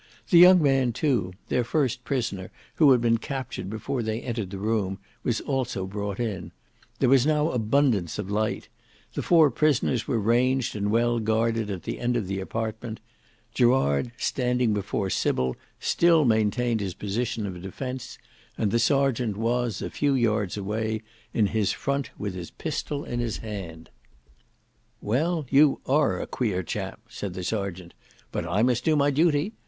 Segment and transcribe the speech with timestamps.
[0.31, 4.49] The young man too, their first prisoner who had been captured before they had entered
[4.49, 6.51] the room, was also brought in;
[6.97, 8.67] there was now abundance of light;
[9.13, 12.99] the four prisoners were ranged and well guarded at the end of the apartment;
[13.53, 18.17] Gerard standing before Sybil still maintained his position of defence,
[18.57, 23.19] and the serjeant was, a few yards away, in his front with his pistol in
[23.19, 23.91] his hand.
[24.99, 27.93] "Well you are a queer chap," said the serjeant;
[28.31, 29.53] "but I must do my duty.